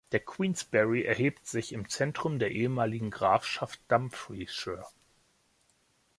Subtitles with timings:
[0.13, 4.87] Der Queensberry erhebt sich im Zentrum der ehemaligen Grafschaft Dumfriesshire.